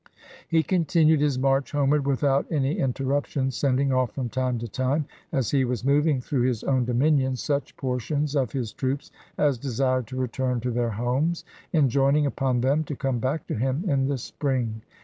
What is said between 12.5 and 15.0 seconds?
them to come back to him in the spring.